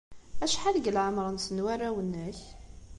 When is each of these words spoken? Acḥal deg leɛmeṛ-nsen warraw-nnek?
Acḥal 0.43 0.73
deg 0.77 0.91
leɛmeṛ-nsen 0.95 1.63
warraw-nnek? 1.65 2.39